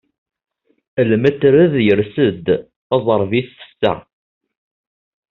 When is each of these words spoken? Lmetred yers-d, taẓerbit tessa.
Lmetred 1.09 1.73
yers-d, 1.87 2.47
taẓerbit 2.87 3.47
tessa. 3.57 3.93